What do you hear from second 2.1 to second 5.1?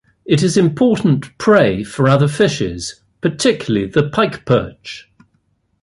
fishes, particularly the pikeperch.